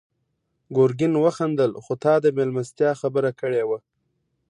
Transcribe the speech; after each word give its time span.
ګرګين 0.75 1.13
وخندل: 1.23 1.71
خو 1.83 1.93
تا 2.03 2.13
د 2.23 2.25
مېلمستيا 2.37 2.91
خبره 3.01 3.31
کړې 3.39 3.63
وه. 3.69 3.79